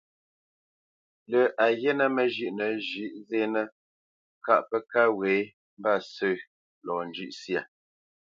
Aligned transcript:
Lâ 1.31 1.41
a 1.63 1.67
ghíínə̂ 1.79 2.07
məzhʉ́ʼnə 2.15 2.65
zhʉ̌ʼ 2.87 3.13
zénə́ 3.29 3.65
kâʼ 4.45 4.61
pə́ 4.69 4.79
kâ 4.91 5.01
wě 5.17 5.31
mbâsə̂ 5.79 6.33
lɔ 6.85 6.95
njʉ̂ʼ 7.09 7.31
syâ. 7.41 7.61